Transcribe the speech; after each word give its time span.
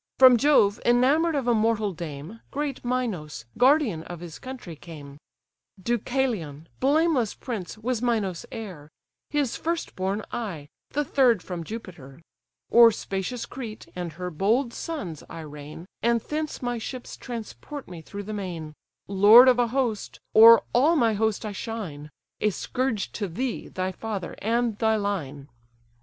From 0.17 0.35
Jove, 0.37 0.79
enamour'd 0.83 1.35
of 1.35 1.47
a 1.47 1.53
mortal 1.53 1.93
dame, 1.93 2.39
Great 2.49 2.83
Minos, 2.83 3.45
guardian 3.55 4.01
of 4.05 4.19
his 4.19 4.39
country, 4.39 4.75
came: 4.75 5.19
Deucalion, 5.79 6.67
blameless 6.79 7.35
prince, 7.35 7.77
was 7.77 8.01
Minos' 8.01 8.43
heir; 8.51 8.89
His 9.29 9.55
first 9.55 9.95
born 9.95 10.23
I, 10.31 10.69
the 10.89 11.05
third 11.05 11.43
from 11.43 11.63
Jupiter: 11.63 12.19
O'er 12.73 12.89
spacious 12.89 13.45
Crete, 13.45 13.89
and 13.95 14.13
her 14.13 14.31
bold 14.31 14.73
sons, 14.73 15.23
I 15.29 15.41
reign, 15.41 15.85
And 16.01 16.19
thence 16.19 16.63
my 16.63 16.79
ships 16.79 17.15
transport 17.15 17.87
me 17.87 18.01
through 18.01 18.23
the 18.23 18.33
main: 18.33 18.73
Lord 19.07 19.47
of 19.47 19.59
a 19.59 19.67
host, 19.67 20.19
o'er 20.35 20.63
all 20.73 20.95
my 20.95 21.13
host 21.13 21.45
I 21.45 21.51
shine, 21.51 22.09
A 22.39 22.49
scourge 22.49 23.11
to 23.11 23.27
thee, 23.27 23.67
thy 23.67 23.91
father, 23.91 24.33
and 24.41 24.79
thy 24.79 24.95
line." 24.95 25.47